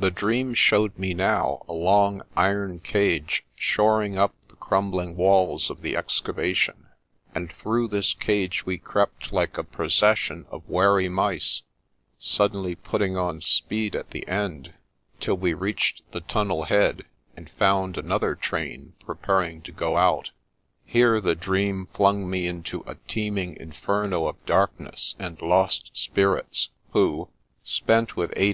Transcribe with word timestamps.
The 0.00 0.10
dream 0.10 0.52
showed 0.54 0.98
me 0.98 1.14
now 1.14 1.62
a 1.68 1.72
long 1.72 2.22
iron 2.34 2.80
cage, 2.80 3.44
shoring 3.54 4.18
up 4.18 4.34
the 4.48 4.56
crumbling 4.56 5.14
walls 5.14 5.70
of 5.70 5.80
the 5.80 5.96
excavation; 5.96 6.88
and 7.36 7.52
through 7.52 7.86
this 7.86 8.14
cage 8.14 8.66
we 8.66 8.78
crept 8.78 9.32
like 9.32 9.56
a 9.56 9.62
procession 9.62 10.44
of 10.50 10.68
wary 10.68 11.08
mice, 11.08 11.62
suddenly 12.18 12.74
putting 12.74 13.16
on 13.16 13.40
speed 13.40 13.94
at 13.94 14.10
the 14.10 14.26
end, 14.26 14.74
till 15.20 15.36
we 15.36 15.54
reached 15.54 16.02
the 16.10 16.22
tunnel 16.22 16.64
head, 16.64 17.04
and 17.36 17.48
found 17.50 17.96
another 17.96 18.34
train 18.34 18.94
preparing 19.06 19.62
to 19.62 19.70
go 19.70 19.96
out. 19.96 20.32
Here 20.84 21.20
the 21.20 21.36
dream 21.36 21.86
flung 21.94 22.28
me 22.28 22.48
into 22.48 22.82
a 22.88 22.96
teeming 23.06 23.56
Inferno 23.56 24.26
of 24.26 24.44
darkness 24.46 25.14
and 25.20 25.40
lost 25.40 25.92
spirits 25.92 26.70
who 26.90 27.28
(spent 27.62 28.16
with 28.16 28.32
eight 28.34 28.38
At 28.48 28.48
Last 28.48 28.52